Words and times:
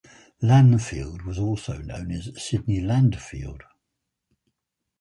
Lanfield 0.41 1.25
was 1.27 1.37
also 1.37 1.77
known 1.77 2.09
as 2.11 2.31
Sidney 2.35 2.79
Landfield. 2.79 3.61